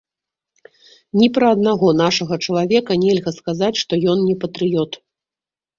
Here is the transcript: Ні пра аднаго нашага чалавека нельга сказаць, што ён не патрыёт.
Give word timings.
Ні 1.19 1.27
пра 1.35 1.45
аднаго 1.57 1.87
нашага 2.03 2.35
чалавека 2.49 2.91
нельга 3.05 3.37
сказаць, 3.39 3.75
што 3.85 3.93
ён 4.17 4.29
не 4.33 4.39
патрыёт. 4.47 4.91